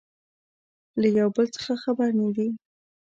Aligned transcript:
له 1.01 1.07
يو 1.19 1.27
بل 1.35 1.45
څخه 1.55 1.73
خبر 1.83 2.09
نه 2.19 2.27
دي 2.35 2.47